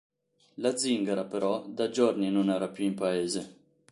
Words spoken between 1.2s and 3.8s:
però, da giorni non era più in paese.